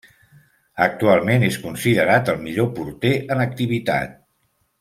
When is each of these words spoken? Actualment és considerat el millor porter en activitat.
Actualment 0.85 1.45
és 1.49 1.59
considerat 1.67 2.33
el 2.35 2.41
millor 2.49 2.73
porter 2.81 3.15
en 3.37 3.45
activitat. 3.49 4.21